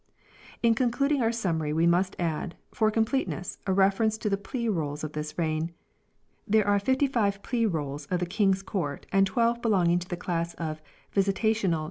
In 0.63 0.73
concluding 0.73 1.21
our 1.21 1.31
summary 1.31 1.71
we 1.73 1.85
must 1.85 2.15
add, 2.17 2.55
for 2.71 2.89
com 2.89 3.05
pleteness 3.05 3.59
a 3.67 3.71
reference 3.71 4.17
to 4.17 4.31
the 4.31 4.35
Plea 4.37 4.67
Rolls 4.67 5.03
of 5.03 5.13
this 5.13 5.37
reign; 5.37 5.73
there 6.47 6.65
are 6.67 6.79
fifty 6.79 7.05
five 7.05 7.43
Plea 7.43 7.67
Rolls 7.67 8.07
of 8.07 8.19
the 8.19 8.25
King's 8.25 8.63
Court 8.63 9.05
and 9.11 9.27
twelve 9.27 9.61
belonging 9.61 9.99
to 9.99 10.07
the 10.09 10.17
class 10.17 10.55
of" 10.55 10.81
Visitational" 11.15 11.33
juris 11.33 11.63
Nos. 11.65 11.79